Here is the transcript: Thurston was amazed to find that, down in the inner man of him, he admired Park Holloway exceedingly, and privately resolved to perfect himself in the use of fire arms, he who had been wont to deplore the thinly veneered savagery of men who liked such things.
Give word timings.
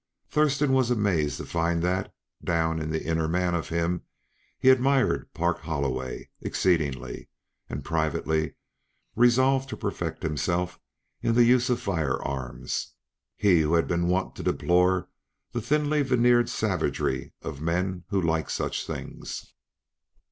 Thurston 0.27 0.73
was 0.73 0.89
amazed 0.89 1.37
to 1.37 1.45
find 1.45 1.83
that, 1.83 2.11
down 2.43 2.81
in 2.81 2.89
the 2.89 3.05
inner 3.05 3.27
man 3.27 3.53
of 3.53 3.69
him, 3.69 4.01
he 4.57 4.69
admired 4.71 5.31
Park 5.35 5.59
Holloway 5.59 6.27
exceedingly, 6.41 7.29
and 7.69 7.85
privately 7.85 8.55
resolved 9.15 9.69
to 9.69 9.77
perfect 9.77 10.23
himself 10.23 10.79
in 11.21 11.35
the 11.35 11.43
use 11.45 11.69
of 11.69 11.79
fire 11.79 12.19
arms, 12.23 12.95
he 13.37 13.59
who 13.61 13.75
had 13.75 13.87
been 13.87 14.07
wont 14.07 14.35
to 14.37 14.41
deplore 14.41 15.07
the 15.51 15.61
thinly 15.61 16.01
veneered 16.01 16.49
savagery 16.49 17.33
of 17.43 17.61
men 17.61 18.03
who 18.07 18.19
liked 18.19 18.51
such 18.51 18.87
things. 18.87 19.53